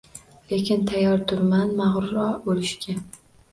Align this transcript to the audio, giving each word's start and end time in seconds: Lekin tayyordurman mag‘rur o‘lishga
Lekin 0.53 0.85
tayyordurman 0.91 1.75
mag‘rur 1.83 2.19
o‘lishga 2.57 2.99